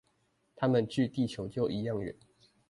[0.55, 2.15] 它們距地球就一樣遠